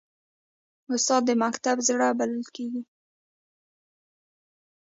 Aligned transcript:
استاد 0.93 1.21
د 1.27 1.31
مکتب 1.43 1.77
زړه 1.87 2.07
بلل 2.19 2.43
کېږي. 2.55 2.81